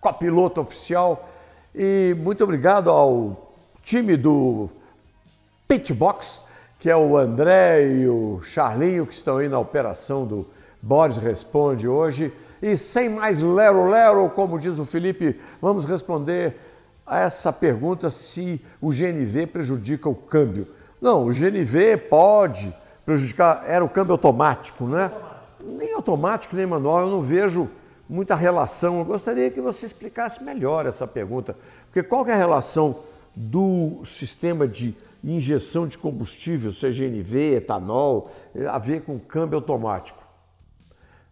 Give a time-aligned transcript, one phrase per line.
[0.00, 1.28] copiloto oficial.
[1.74, 4.70] E muito obrigado ao time do
[5.68, 6.42] Pitbox,
[6.78, 10.46] que é o André e o Charlinho, que estão aí na operação do
[10.80, 12.32] Boris Responde hoje.
[12.62, 16.65] E sem mais lero-lero, como diz o Felipe, vamos responder
[17.06, 20.66] a essa pergunta se o GNV prejudica o câmbio.
[21.00, 25.12] Não, o GNV pode prejudicar, era o câmbio automático, né?
[25.62, 27.70] Nem automático, nem manual, eu não vejo
[28.08, 28.98] muita relação.
[28.98, 32.98] Eu gostaria que você explicasse melhor essa pergunta, porque qual é a relação
[33.34, 38.30] do sistema de injeção de combustível, seja GNV, etanol,
[38.68, 40.26] a ver com câmbio automático?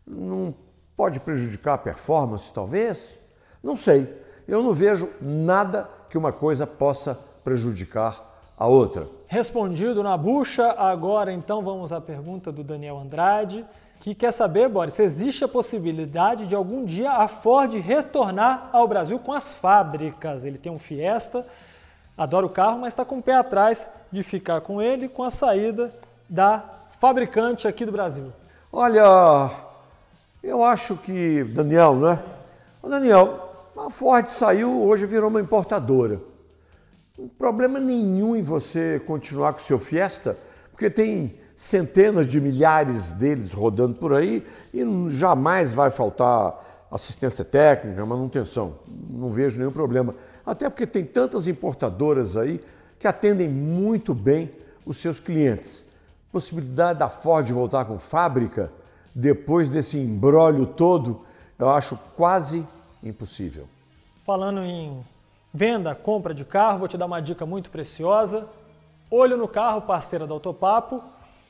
[0.06, 0.54] não
[0.96, 3.18] pode prejudicar a performance, talvez?
[3.62, 4.23] Não sei.
[4.46, 9.08] Eu não vejo nada que uma coisa possa prejudicar a outra.
[9.26, 13.64] Respondido na bucha, agora então vamos à pergunta do Daniel Andrade,
[14.00, 18.86] que quer saber, Boris, se existe a possibilidade de algum dia a Ford retornar ao
[18.86, 20.44] Brasil com as fábricas.
[20.44, 21.46] Ele tem um Fiesta,
[22.16, 25.30] adora o carro, mas está com o pé atrás de ficar com ele com a
[25.30, 25.90] saída
[26.28, 26.62] da
[27.00, 28.32] fabricante aqui do Brasil.
[28.70, 29.50] Olha,
[30.42, 32.22] eu acho que, Daniel, né?
[32.82, 36.20] Ô Daniel, a Ford saiu, hoje virou uma importadora.
[37.18, 40.36] Não problema nenhum em você continuar com o seu Fiesta,
[40.70, 48.04] porque tem centenas de milhares deles rodando por aí e jamais vai faltar assistência técnica,
[48.04, 48.78] manutenção.
[49.10, 50.14] Não vejo nenhum problema.
[50.44, 52.60] Até porque tem tantas importadoras aí
[52.98, 54.50] que atendem muito bem
[54.84, 55.86] os seus clientes.
[56.30, 58.70] Possibilidade da Ford voltar com fábrica
[59.14, 61.20] depois desse embrólio todo,
[61.58, 62.66] eu acho quase
[63.04, 63.68] impossível.
[64.24, 65.04] Falando em
[65.52, 68.48] venda, compra de carro, vou te dar uma dica muito preciosa.
[69.10, 71.02] Olho no carro, parceira do Autopapo.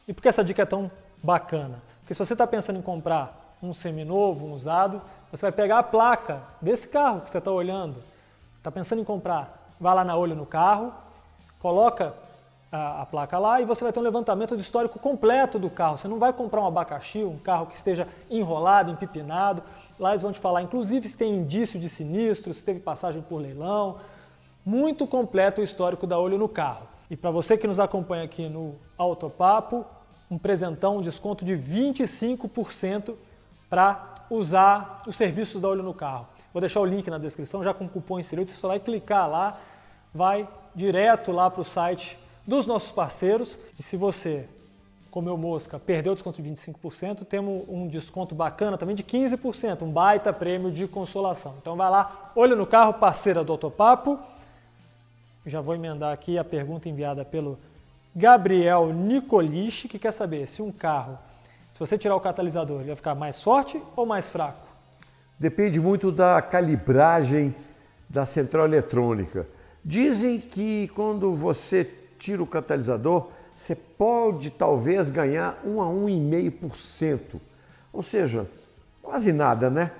[0.07, 0.91] E por que essa dica é tão
[1.23, 1.81] bacana?
[2.01, 5.01] Porque se você está pensando em comprar um seminovo, um usado,
[5.31, 7.97] você vai pegar a placa desse carro que você está olhando.
[8.59, 10.93] Está pensando em comprar, vai lá na Olho no Carro,
[11.61, 12.15] coloca
[12.71, 15.97] a, a, placa lá e você vai ter um levantamento do histórico completo do carro.
[15.97, 19.63] Você não vai comprar um abacaxi, um carro que esteja enrolado, empipinado.
[19.99, 23.39] Lá eles vão te falar, inclusive, se tem indício de sinistro, se teve passagem por
[23.39, 23.99] leilão.
[24.65, 26.87] Muito completo o histórico da Olho no carro.
[27.11, 29.85] E para você que nos acompanha aqui no Autopapo,
[30.31, 33.15] um presentão, um desconto de 25%
[33.69, 36.27] para usar os serviços da Olho no carro.
[36.53, 39.29] Vou deixar o link na descrição, já com o cupom inserido, você só vai clicar
[39.29, 39.59] lá,
[40.15, 43.59] vai direto lá para o site dos nossos parceiros.
[43.79, 44.49] E se você,
[45.15, 49.93] comeu mosca, perdeu o desconto de 25%, temos um desconto bacana também de 15%, um
[49.93, 51.55] baita prêmio de consolação.
[51.63, 54.19] Então vai lá, olho no carro, parceira do Autopapo.
[55.47, 57.57] Já vou emendar aqui a pergunta enviada pelo
[58.13, 61.17] Gabriel Nicoliche, que quer saber se um carro,
[61.73, 64.67] se você tirar o catalisador, ele vai ficar mais forte ou mais fraco?
[65.39, 67.55] Depende muito da calibragem
[68.11, 69.47] da central eletrônica.
[69.85, 77.21] Dizem que quando você tira o catalisador, você pode talvez ganhar 1 a 1,5%.
[77.93, 78.49] Ou seja,
[79.03, 79.93] quase nada, né?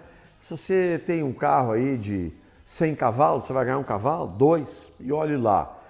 [0.43, 2.33] Se você tem um carro aí de
[2.67, 5.81] 100 cavalos, você vai ganhar um cavalo, dois, e olhe lá.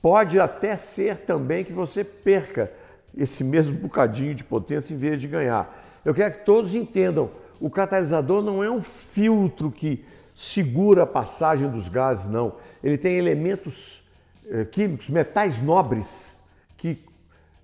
[0.00, 2.70] Pode até ser também que você perca
[3.16, 6.00] esse mesmo bocadinho de potência em vez de ganhar.
[6.04, 7.30] Eu quero que todos entendam,
[7.60, 10.04] o catalisador não é um filtro que
[10.34, 12.56] segura a passagem dos gases, não.
[12.82, 14.04] Ele tem elementos
[14.48, 16.40] eh, químicos, metais nobres,
[16.76, 16.98] que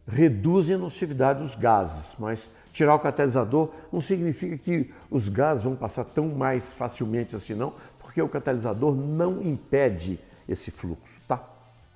[0.08, 5.76] reduzem a nocividade dos gases, mas tirar o catalisador não significa que os gases vão
[5.76, 10.18] passar tão mais facilmente assim, não, porque o catalisador não impede
[10.48, 11.42] esse fluxo, tá?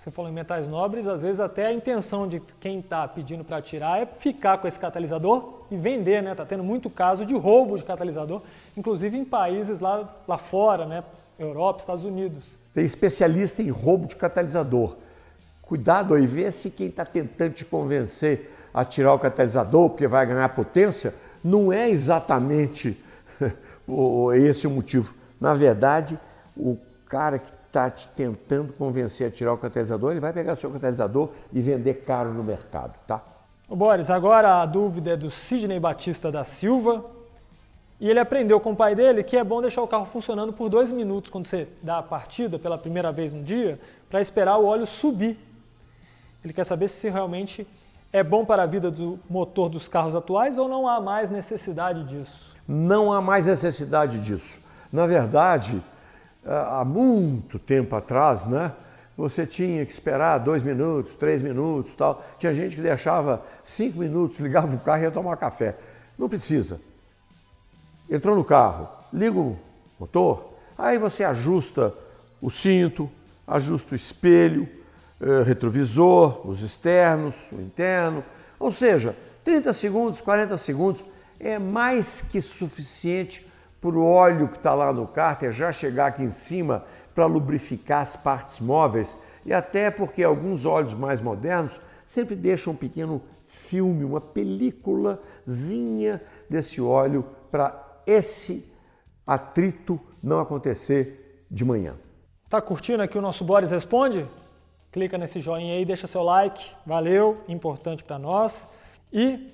[0.02, 3.62] você falou em metais nobres, às vezes até a intenção de quem está pedindo para
[3.62, 6.32] tirar é ficar com esse catalisador e vender, né?
[6.32, 8.42] Está tendo muito caso de roubo de catalisador,
[8.76, 11.04] inclusive em países lá, lá fora, né?
[11.38, 12.58] Europa, Estados Unidos.
[12.74, 14.96] Tem especialista em roubo de catalisador.
[15.72, 20.26] Cuidado aí, vê se quem está tentando te convencer a tirar o catalisador porque vai
[20.26, 23.02] ganhar potência, não é exatamente
[24.36, 25.14] esse o motivo.
[25.40, 26.20] Na verdade,
[26.54, 26.76] o
[27.06, 31.30] cara que está te tentando convencer a tirar o catalisador, ele vai pegar seu catalisador
[31.50, 33.22] e vender caro no mercado, tá?
[33.66, 37.02] Ô Boris, agora a dúvida é do Sidney Batista da Silva.
[37.98, 40.68] E ele aprendeu com o pai dele que é bom deixar o carro funcionando por
[40.68, 43.80] dois minutos quando você dá a partida pela primeira vez no dia,
[44.10, 45.50] para esperar o óleo subir.
[46.44, 47.66] Ele quer saber se realmente
[48.12, 52.04] é bom para a vida do motor dos carros atuais ou não há mais necessidade
[52.04, 52.56] disso?
[52.66, 54.60] Não há mais necessidade disso.
[54.92, 55.82] Na verdade,
[56.44, 58.72] há muito tempo atrás, né?
[59.16, 62.22] Você tinha que esperar dois minutos, três minutos, tal.
[62.38, 65.76] Tinha gente que deixava cinco minutos, ligava o carro e ia tomar café.
[66.18, 66.80] Não precisa
[68.14, 69.58] entrou no carro, liga o
[69.98, 71.94] motor, aí você ajusta
[72.40, 73.10] o cinto,
[73.46, 74.68] ajusta o espelho,
[75.44, 78.24] retrovisor, os externos, o interno,
[78.58, 79.14] ou seja,
[79.44, 81.04] 30 segundos, 40 segundos
[81.38, 83.46] é mais que suficiente
[83.80, 86.84] para o óleo que está lá no cárter já chegar aqui em cima
[87.14, 92.76] para lubrificar as partes móveis e até porque alguns óleos mais modernos sempre deixam um
[92.76, 98.72] pequeno filme, uma películazinha desse óleo para esse
[99.26, 101.96] atrito não acontecer de manhã.
[102.48, 104.26] Tá curtindo aqui o nosso Boris Responde?
[104.92, 108.68] Clica nesse joinha aí, deixa seu like, valeu, importante para nós.
[109.10, 109.48] E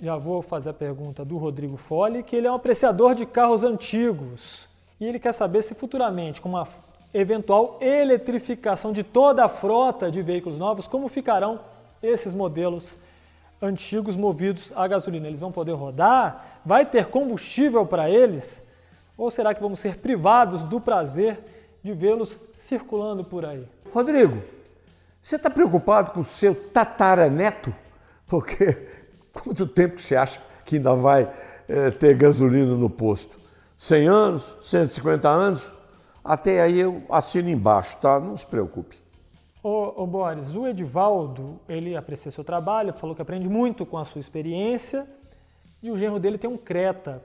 [0.00, 3.64] já vou fazer a pergunta do Rodrigo Fole, que ele é um apreciador de carros
[3.64, 4.68] antigos.
[5.00, 6.68] E ele quer saber se futuramente, com uma
[7.12, 11.58] eventual eletrificação de toda a frota de veículos novos, como ficarão
[12.00, 12.96] esses modelos
[13.60, 15.26] antigos movidos a gasolina.
[15.26, 16.60] Eles vão poder rodar?
[16.64, 18.62] Vai ter combustível para eles?
[19.16, 21.40] Ou será que vamos ser privados do prazer
[21.82, 23.66] de vê-los circulando por aí?
[23.92, 24.40] Rodrigo,
[25.22, 27.74] você está preocupado com o seu tataraneto?
[28.26, 28.88] Porque
[29.32, 31.30] quanto tempo você acha que ainda vai
[31.68, 33.38] é, ter gasolina no posto?
[33.76, 34.56] 100 anos?
[34.62, 35.72] 150 anos?
[36.24, 38.18] Até aí eu assino embaixo, tá?
[38.18, 38.98] Não se preocupe.
[39.62, 44.04] Ô, ô, Boris, o Edivaldo, ele aprecia seu trabalho, falou que aprende muito com a
[44.04, 45.06] sua experiência
[45.82, 47.22] e o genro dele tem um Creta.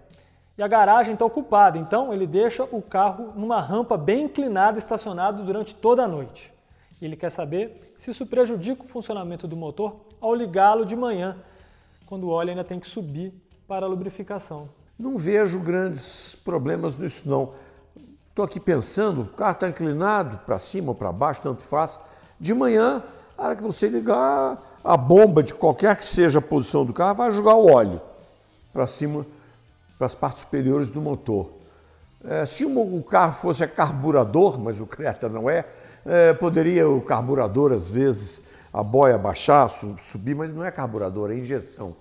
[0.58, 5.44] E a garagem está ocupada, então ele deixa o carro numa rampa bem inclinada, estacionado
[5.44, 6.53] durante toda a noite.
[7.06, 11.38] Ele quer saber se isso prejudica o funcionamento do motor ao ligá-lo de manhã,
[12.06, 13.34] quando o óleo ainda tem que subir
[13.68, 14.70] para a lubrificação.
[14.98, 17.54] Não vejo grandes problemas nisso não.
[18.30, 22.00] Estou aqui pensando, o carro está inclinado para cima ou para baixo, tanto faz.
[22.40, 23.04] De manhã,
[23.38, 27.16] a hora que você ligar, a bomba de qualquer que seja a posição do carro
[27.16, 28.02] vai jogar o óleo
[28.72, 29.26] para cima,
[29.98, 31.50] para as partes superiores do motor.
[32.26, 35.66] É, se o carro fosse a carburador, mas o Creta não é,
[36.06, 41.36] é, poderia o carburador, às vezes, a boia baixar, subir, mas não é carburador, é
[41.36, 41.88] injeção.
[41.88, 41.96] Não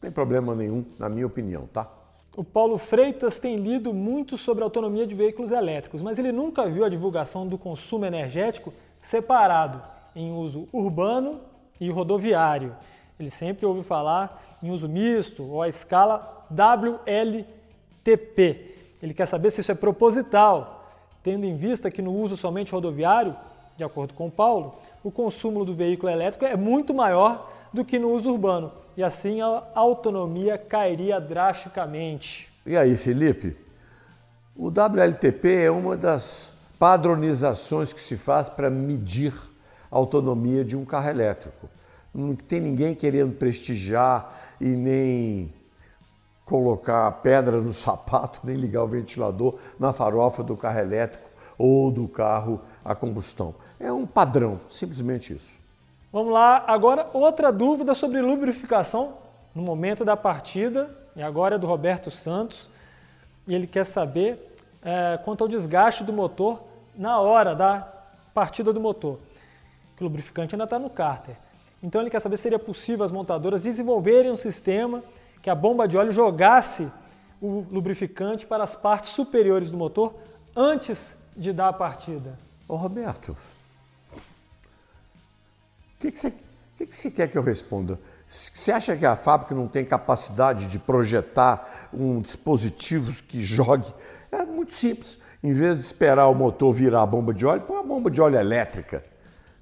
[0.00, 1.88] tem problema nenhum, na minha opinião, tá?
[2.34, 6.82] O Paulo Freitas tem lido muito sobre autonomia de veículos elétricos, mas ele nunca viu
[6.84, 8.72] a divulgação do consumo energético
[9.02, 9.82] separado
[10.16, 11.40] em uso urbano
[11.78, 12.74] e rodoviário.
[13.20, 17.46] Ele sempre ouve falar em uso misto ou a escala WLTP.
[19.02, 20.81] Ele quer saber se isso é proposital,
[21.22, 23.34] tendo em vista que no uso somente rodoviário,
[23.76, 28.10] de acordo com Paulo, o consumo do veículo elétrico é muito maior do que no
[28.10, 32.48] uso urbano e assim a autonomia cairia drasticamente.
[32.66, 33.56] E aí, Felipe?
[34.54, 39.32] O WLTP é uma das padronizações que se faz para medir
[39.90, 41.68] a autonomia de um carro elétrico.
[42.14, 45.52] Não tem ninguém querendo prestigiar e nem
[46.44, 51.24] colocar pedra no sapato, nem ligar o ventilador na farofa do carro elétrico
[51.56, 53.54] ou do carro a combustão.
[53.78, 55.58] É um padrão, simplesmente isso.
[56.12, 59.14] Vamos lá, agora outra dúvida sobre lubrificação
[59.54, 62.68] no momento da partida, e agora é do Roberto Santos,
[63.46, 66.60] e ele quer saber é, quanto ao desgaste do motor
[66.94, 67.86] na hora da
[68.34, 69.18] partida do motor,
[69.96, 71.36] que o lubrificante ainda está no cárter.
[71.82, 75.02] Então ele quer saber se seria possível as montadoras desenvolverem um sistema
[75.42, 76.90] que a bomba de óleo jogasse
[77.40, 80.14] o lubrificante para as partes superiores do motor
[80.54, 82.38] antes de dar a partida.
[82.68, 83.36] Ô Roberto,
[84.12, 84.16] o
[85.98, 86.32] que, que, você,
[86.78, 87.98] que, que você quer que eu responda?
[88.28, 93.92] Você acha que a fábrica não tem capacidade de projetar um dispositivo que jogue?
[94.30, 95.18] É muito simples.
[95.42, 98.20] Em vez de esperar o motor virar a bomba de óleo, põe uma bomba de
[98.20, 99.04] óleo elétrica.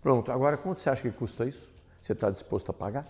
[0.03, 1.69] Pronto, agora quanto você acha que custa isso?
[2.01, 3.07] Você está disposto a pagar?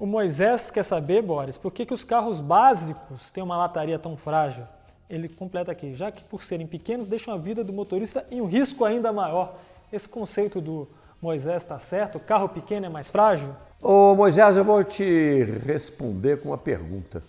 [0.00, 4.16] O Moisés quer saber, Boris, por que, que os carros básicos têm uma lataria tão
[4.16, 4.64] frágil?
[5.10, 8.46] Ele completa aqui, já que por serem pequenos deixam a vida do motorista em um
[8.46, 9.58] risco ainda maior.
[9.92, 10.88] Esse conceito do
[11.20, 12.16] Moisés está certo?
[12.16, 13.54] O carro pequeno é mais frágil?
[13.82, 17.22] Ô Moisés, eu vou te responder com uma pergunta.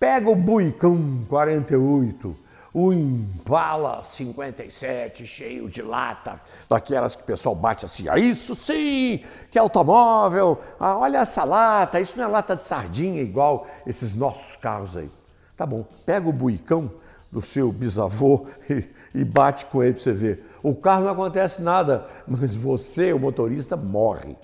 [0.00, 2.34] Pega o Buicão 48,
[2.78, 9.24] o Impala 57 cheio de lata, daquelas que o pessoal bate assim, ah, isso sim,
[9.50, 14.14] que é automóvel, ah, olha essa lata, isso não é lata de sardinha igual esses
[14.14, 15.10] nossos carros aí.
[15.56, 16.92] Tá bom, pega o buicão
[17.32, 20.46] do seu bisavô e, e bate com ele para você ver.
[20.62, 24.36] O carro não acontece nada, mas você, o motorista, morre.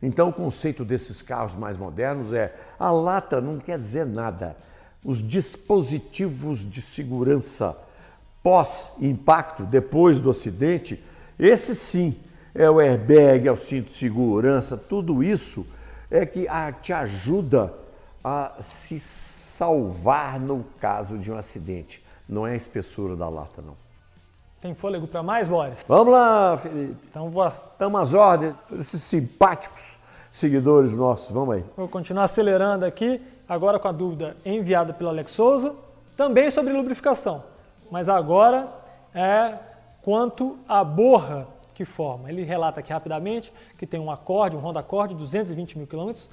[0.00, 4.56] Então o conceito desses carros mais modernos é a lata não quer dizer nada.
[5.04, 7.76] Os dispositivos de segurança
[8.42, 11.02] pós-impacto, depois do acidente,
[11.38, 12.16] esse sim
[12.54, 15.66] é o airbag, é o cinto de segurança, tudo isso
[16.10, 16.46] é que
[16.82, 17.74] te ajuda
[18.22, 22.04] a se salvar no caso de um acidente.
[22.28, 23.76] Não é a espessura da lata, não.
[24.60, 25.84] Tem fôlego para mais, Boris?
[25.86, 26.96] Vamos lá, Felipe.
[27.10, 27.46] Então vou.
[27.46, 29.98] Estamos às ordens, esses simpáticos
[30.30, 31.30] seguidores nossos.
[31.30, 31.64] Vamos aí.
[31.76, 35.74] Vou continuar acelerando aqui, agora com a dúvida enviada pelo Alex Souza,
[36.16, 37.42] também sobre lubrificação.
[37.90, 38.68] Mas agora
[39.14, 39.54] é
[40.02, 42.28] quanto à borra que forma.
[42.30, 46.30] Ele relata aqui rapidamente que tem um acorde, um Honda Accord, 220 mil quilômetros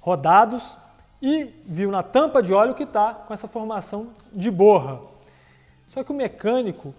[0.00, 0.76] rodados
[1.22, 5.00] e viu na tampa de óleo que está com essa formação de borra.
[5.86, 6.94] Só que o mecânico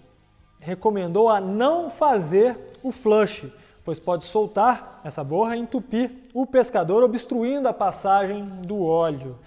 [0.59, 3.51] recomendou a não fazer o flush,
[3.85, 9.37] pois pode soltar essa borra e entupir o pescador, obstruindo a passagem do óleo.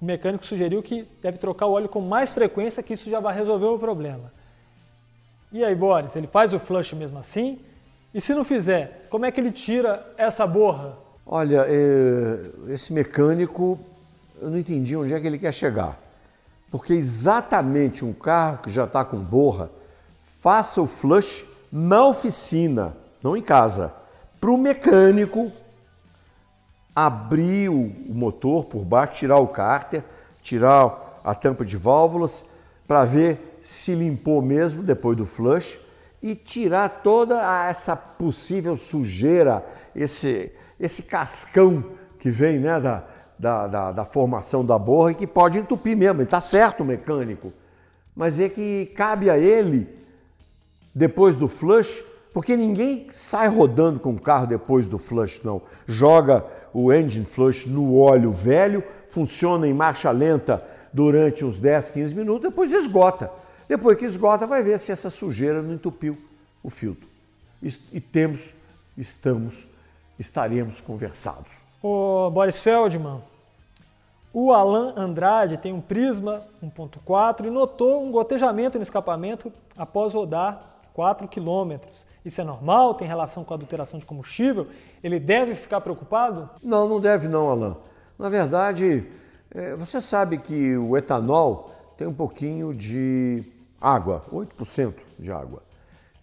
[0.00, 3.34] O mecânico sugeriu que deve trocar o óleo com mais frequência, que isso já vai
[3.34, 4.32] resolver o problema.
[5.52, 7.60] E aí, Boris, ele faz o flush mesmo assim?
[8.12, 10.98] E se não fizer, como é que ele tira essa borra?
[11.26, 13.78] Olha, é, esse mecânico,
[14.40, 15.98] eu não entendi onde é que ele quer chegar.
[16.70, 19.70] Porque exatamente um carro que já está com borra,
[20.22, 23.90] faça o flush na oficina, não em casa,
[24.38, 25.50] para o mecânico
[26.94, 30.04] abrir o motor por baixo, tirar o cárter,
[30.42, 32.44] tirar a tampa de válvulas
[32.86, 35.80] para ver se limpou mesmo depois do flush
[36.22, 39.64] e tirar toda essa possível sujeira,
[39.96, 41.82] esse, esse cascão
[42.20, 43.04] que vem né, da,
[43.38, 46.20] da, da, da formação da borra e que pode entupir mesmo.
[46.20, 47.54] Está certo o mecânico,
[48.14, 49.88] mas é que cabe a ele
[50.94, 55.62] depois do flush, porque ninguém sai rodando com o carro depois do flush, não.
[55.86, 60.62] Joga o engine flush no óleo velho, funciona em marcha lenta
[60.92, 63.30] durante uns 10, 15 minutos, depois esgota.
[63.68, 66.18] Depois que esgota, vai ver se essa sujeira não entupiu
[66.60, 67.06] o filtro.
[67.62, 68.52] E temos,
[68.98, 69.64] estamos,
[70.18, 71.52] estaremos conversados.
[71.80, 73.20] Ô Boris Feldman,
[74.32, 80.73] o Alan Andrade tem um Prisma 1.4 e notou um gotejamento no escapamento após rodar
[80.94, 82.06] 4 quilômetros.
[82.24, 82.94] Isso é normal?
[82.94, 84.68] Tem relação com a adulteração de combustível?
[85.02, 86.48] Ele deve ficar preocupado?
[86.62, 87.76] Não, não deve não, Alain.
[88.18, 89.04] Na verdade,
[89.52, 93.42] é, você sabe que o etanol tem um pouquinho de
[93.80, 95.62] água, 8% de água.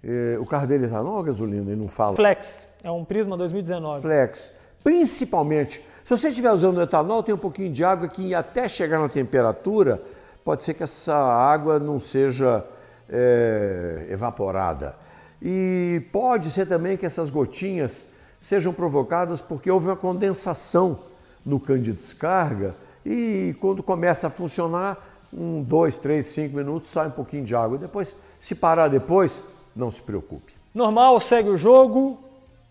[0.01, 1.69] É, o carro dele é etanol ou gasolina?
[1.69, 2.15] Ele não fala.
[2.15, 4.01] Flex, é um Prisma 2019.
[4.01, 4.53] Flex.
[4.81, 9.09] Principalmente, se você estiver usando etanol, tem um pouquinho de água que até chegar na
[9.09, 10.01] temperatura,
[10.45, 12.65] pode ser que essa água não seja
[13.11, 14.95] é, evaporada.
[15.41, 18.05] E pode ser também que essas gotinhas
[18.39, 20.99] sejam provocadas porque houve uma condensação
[21.45, 22.75] no cano de descarga
[23.05, 24.97] e quando começa a funcionar,
[25.33, 27.77] um, dois, três, cinco minutos, sai um pouquinho de água.
[27.77, 29.43] Depois, se parar depois,
[29.75, 30.53] não se preocupe.
[30.73, 32.19] Normal, segue o jogo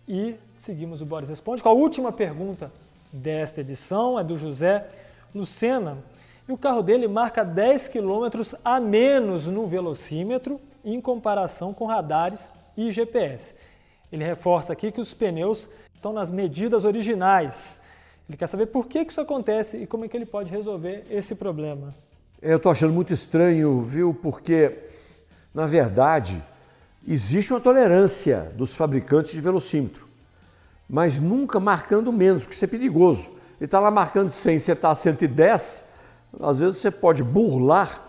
[0.07, 2.71] e seguimos o Boris Responde com a última pergunta
[3.11, 4.87] desta edição, é do José
[5.35, 5.97] Lucena
[6.47, 12.51] e o carro dele marca 10 km a menos no velocímetro em comparação com radares
[12.75, 13.53] e GPS.
[14.11, 17.79] Ele reforça aqui que os pneus estão nas medidas originais.
[18.27, 21.35] Ele quer saber por que isso acontece e como é que ele pode resolver esse
[21.35, 21.93] problema.
[22.41, 24.13] Eu estou achando muito estranho, viu?
[24.13, 24.79] Porque,
[25.53, 26.43] na verdade,
[27.07, 30.07] existe uma tolerância dos fabricantes de velocímetro,
[30.89, 33.29] mas nunca marcando menos, porque isso é perigoso.
[33.59, 35.85] Ele está lá marcando 100, você está a 110,
[36.39, 38.01] às vezes você pode burlar,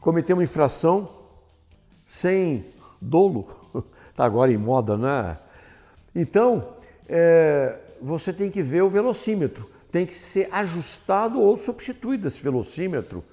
[0.00, 1.08] cometer uma infração
[2.06, 2.64] sem
[3.00, 3.46] dolo.
[4.10, 5.38] Está agora em moda, né?
[6.14, 6.68] Então,
[7.08, 9.68] é, você tem que ver o velocímetro.
[9.92, 13.24] Tem que ser ajustado ou substituído esse velocímetro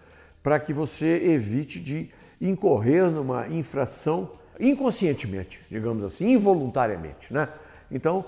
[0.42, 7.50] para que você evite de incorrer numa infração inconscientemente, digamos assim, involuntariamente, né?
[7.92, 8.26] Então,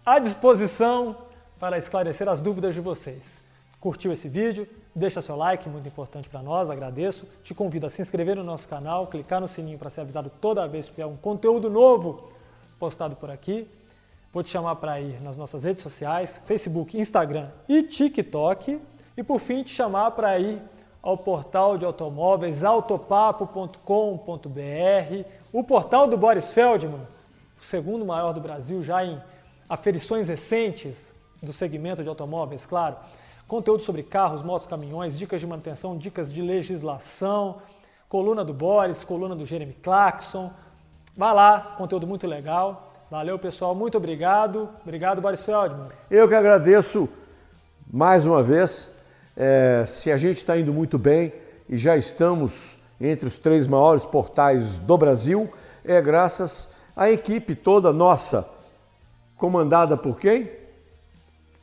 [0.05, 1.17] à disposição
[1.61, 3.41] para esclarecer as dúvidas de vocês.
[3.81, 4.67] Curtiu esse vídeo?
[4.95, 7.27] Deixa seu like, muito importante para nós, agradeço.
[7.43, 10.69] Te convido a se inscrever no nosso canal, clicar no sininho para ser avisado toda
[10.69, 12.31] vez que tiver um conteúdo novo
[12.79, 13.69] postado por aqui.
[14.33, 18.81] Vou te chamar para ir nas nossas redes sociais, Facebook, Instagram e TikTok.
[19.17, 20.63] E por fim, te chamar para ir
[21.03, 23.81] ao portal de automóveis autopapo.com.br,
[25.53, 27.07] o portal do Boris Feldman,
[27.61, 29.21] o segundo maior do Brasil já em
[29.69, 32.97] aferições recentes do segmento de automóveis, claro.
[33.47, 37.59] Conteúdo sobre carros, motos, caminhões, dicas de manutenção, dicas de legislação,
[38.09, 40.51] coluna do Boris, coluna do Jeremy Clarkson.
[41.17, 42.93] Vá lá, conteúdo muito legal.
[43.11, 43.75] Valeu, pessoal.
[43.75, 44.69] Muito obrigado.
[44.83, 45.89] Obrigado, Boris Feldman.
[46.11, 47.09] Eu que agradeço
[47.93, 48.91] mais uma vez.
[49.37, 51.33] É, se a gente está indo muito bem
[51.69, 55.53] e já estamos entre os três maiores portais do Brasil,
[55.85, 58.49] é graças à equipe toda nossa,
[59.37, 60.64] comandada por quem?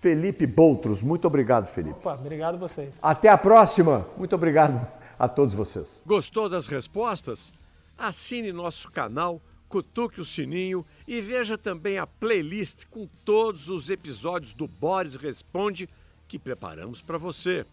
[0.02, 1.04] Felipe Boutros.
[1.04, 2.00] Muito obrigado, Felipe.
[2.00, 2.98] Opa, obrigado a vocês.
[3.04, 4.08] Até a próxima.
[4.18, 4.86] Muito obrigado
[5.18, 6.02] a todos vocês.
[6.08, 7.54] Gostou das respostas?
[7.96, 9.40] Assine nosso canal,
[9.70, 15.88] cutuque o sininho e veja também a playlist com todos os episódios do Boris Responde
[16.28, 17.64] que preparamos para você.